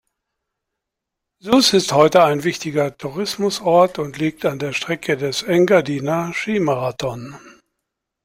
Zuoz 1.43 1.73
ist 1.73 1.93
heute 1.93 2.23
ein 2.23 2.43
wichtiger 2.43 2.97
Tourismusort 2.97 3.99
und 3.99 4.17
liegt 4.17 4.45
an 4.45 4.57
der 4.57 4.73
Strecke 4.73 5.15
des 5.15 5.43
Engadiner 5.43 6.33
Skimarathon. 6.33 7.35